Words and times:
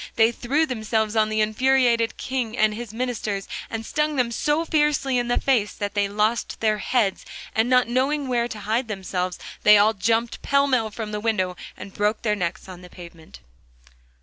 They 0.15 0.31
threw 0.31 0.65
themselves 0.65 1.15
on 1.15 1.29
the 1.29 1.41
infuriated 1.41 2.17
King 2.17 2.57
and 2.57 2.73
his 2.73 2.91
ministers, 2.91 3.47
and 3.69 3.85
stung 3.85 4.15
them 4.15 4.31
so 4.31 4.65
fiercely 4.65 5.19
in 5.19 5.27
the 5.27 5.39
face 5.39 5.73
that 5.75 5.93
they 5.93 6.07
lost 6.07 6.59
their 6.59 6.79
heads, 6.79 7.23
and 7.53 7.69
not 7.69 7.87
knowing 7.87 8.27
where 8.27 8.47
to 8.47 8.61
hide 8.61 8.87
themselves 8.87 9.37
they 9.61 9.77
all 9.77 9.93
jumped 9.93 10.41
pell 10.41 10.65
mell 10.65 10.89
from 10.89 11.11
the 11.11 11.19
window 11.19 11.55
and 11.77 11.93
broke 11.93 12.23
their 12.23 12.35
necks 12.35 12.67
on 12.67 12.81
the 12.81 12.89
pavement. 12.89 13.41